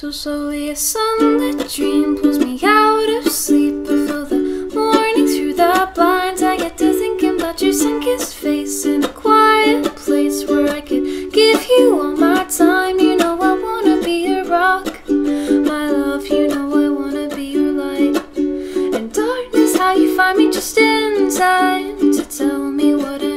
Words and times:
So 0.00 0.10
slowly 0.10 0.70
a 0.70 0.76
sunlit 0.76 1.68
dream 1.68 2.16
pulls 2.16 2.38
me 2.38 2.58
out 2.62 3.06
of 3.18 3.30
sleep. 3.30 3.84
I 3.84 4.06
feel 4.06 4.24
the 4.24 4.70
morning 4.74 5.26
through 5.26 5.52
the 5.52 5.92
blinds. 5.94 6.42
I 6.42 6.56
get 6.56 6.78
to 6.78 6.94
thinking 6.94 7.38
about 7.38 7.60
your 7.60 7.74
sun-kissed 7.74 8.34
face 8.34 8.86
in 8.86 9.04
a 9.04 9.08
quiet 9.08 9.94
place 9.96 10.46
where 10.46 10.70
I 10.70 10.80
could 10.80 11.30
give 11.34 11.66
you 11.68 12.00
all 12.00 12.16
my 12.16 12.44
time. 12.44 12.98
You 12.98 13.16
know 13.18 13.38
I 13.42 13.52
wanna 13.52 14.02
be 14.02 14.24
your 14.26 14.46
rock, 14.46 14.86
my 15.06 15.90
love. 15.90 16.26
You 16.28 16.48
know 16.48 16.82
I 16.82 16.88
wanna 16.88 17.28
be 17.36 17.44
your 17.52 17.72
light. 17.72 18.16
And 18.38 19.12
darkness, 19.12 19.76
how 19.76 19.92
you 19.92 20.16
find 20.16 20.38
me 20.38 20.50
just 20.50 20.78
in 20.78 21.30
time 21.30 21.98
to 22.14 22.24
tell 22.24 22.70
me 22.70 22.94
what 22.94 23.22
I 23.22 23.29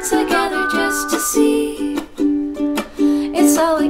together 0.00 0.68
just 0.72 1.10
to 1.10 1.20
see. 1.20 1.98
It's 3.34 3.58
all 3.58 3.80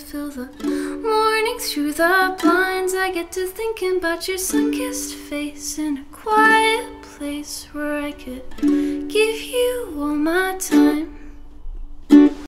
feel 0.00 0.30
the 0.30 0.48
morning 1.02 1.58
through 1.58 1.92
the 1.92 2.36
blinds. 2.40 2.94
I 2.94 3.10
get 3.12 3.30
to 3.32 3.46
thinking 3.46 3.98
about 3.98 4.26
your 4.28 4.38
sun-kissed 4.38 5.14
face 5.14 5.78
in 5.78 5.98
a 5.98 6.04
quiet 6.10 7.02
place 7.02 7.68
where 7.72 8.02
I 8.02 8.12
could 8.12 8.42
give 9.08 9.40
you 9.42 9.94
all 9.96 10.14
my 10.14 10.56
time. 10.58 10.89